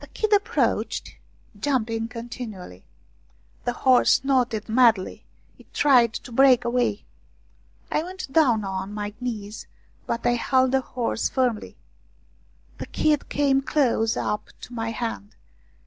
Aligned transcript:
The 0.00 0.06
kid 0.06 0.32
approached, 0.32 1.16
jumping 1.60 2.08
continually. 2.08 2.86
The 3.66 3.74
horse 3.74 4.14
snorted 4.22 4.70
madly, 4.70 5.26
it 5.58 5.74
tried 5.74 6.14
to 6.14 6.32
break 6.32 6.64
away. 6.64 7.04
I 7.90 8.02
went 8.02 8.32
down 8.32 8.64
on 8.64 8.94
my 8.94 9.12
knees, 9.20 9.66
but 10.06 10.24
I 10.26 10.36
held 10.36 10.72
the 10.72 10.80
horse 10.80 11.28
firmly. 11.28 11.76
The 12.78 12.86
kid 12.86 13.28
came 13.28 13.60
close 13.60 14.16
up 14.16 14.48
to 14.62 14.72
my 14.72 14.92
hand. 14.92 15.36